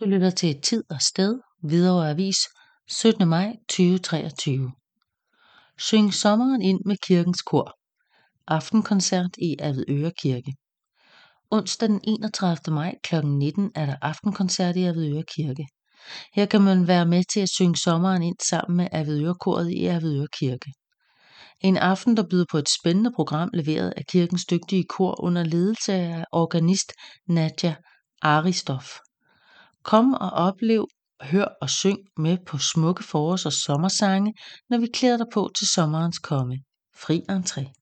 Du 0.00 0.04
lytter 0.04 0.30
til 0.30 0.60
Tid 0.60 0.84
og 0.90 1.00
Sted, 1.00 1.40
Hvidovre 1.62 2.10
Avis, 2.10 2.36
17. 2.88 3.28
maj 3.28 3.56
2023. 3.68 4.72
Syng 5.78 6.14
sommeren 6.14 6.62
ind 6.62 6.80
med 6.84 6.96
kirkens 7.06 7.42
kor. 7.42 7.78
Aftenkoncert 8.46 9.30
i 9.38 9.56
Avedøre 9.58 10.12
Kirke. 10.22 10.54
Onsdag 11.50 11.88
den 11.88 12.00
31. 12.04 12.74
maj 12.74 12.94
kl. 13.02 13.26
19 13.26 13.70
er 13.74 13.86
der 13.86 13.96
aftenkoncert 14.02 14.76
i 14.76 14.82
Avedøre 14.82 15.22
Kirke. 15.22 15.66
Her 16.34 16.46
kan 16.46 16.62
man 16.62 16.86
være 16.86 17.06
med 17.06 17.24
til 17.32 17.40
at 17.40 17.48
synge 17.48 17.76
sommeren 17.76 18.22
ind 18.22 18.36
sammen 18.50 18.76
med 18.76 18.88
Avedørekoret 18.92 19.70
i 19.70 19.86
Avedøre 19.86 20.28
Kirke. 20.38 20.72
En 21.60 21.76
aften, 21.76 22.16
der 22.16 22.28
byder 22.30 22.46
på 22.50 22.58
et 22.58 22.68
spændende 22.80 23.12
program 23.16 23.50
leveret 23.54 23.94
af 23.96 24.06
kirkens 24.06 24.44
dygtige 24.50 24.84
kor 24.84 25.24
under 25.24 25.44
ledelse 25.44 25.92
af 25.92 26.24
organist 26.32 26.92
Nadja 27.28 27.74
Aristoff. 28.22 28.86
Kom 29.84 30.14
og 30.14 30.30
oplev, 30.30 30.88
hør 31.20 31.44
og 31.60 31.70
syng 31.70 31.98
med 32.16 32.38
på 32.46 32.58
smukke 32.58 33.04
forårs- 33.04 33.46
og 33.46 33.52
sommersange, 33.52 34.34
når 34.70 34.78
vi 34.78 34.86
klæder 34.94 35.16
dig 35.16 35.26
på 35.32 35.50
til 35.58 35.66
sommerens 35.66 36.18
komme. 36.18 36.58
Fri 36.96 37.22
entré. 37.30 37.81